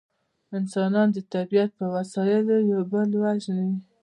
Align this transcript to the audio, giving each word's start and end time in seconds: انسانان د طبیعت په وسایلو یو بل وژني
انسانان 0.57 1.07
د 1.13 1.17
طبیعت 1.33 1.69
په 1.79 1.85
وسایلو 1.95 2.55
یو 2.71 2.81
بل 2.91 3.09
وژني 3.23 3.71